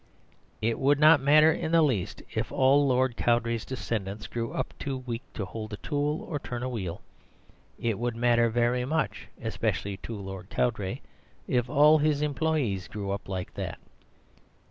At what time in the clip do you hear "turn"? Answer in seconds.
6.39-6.63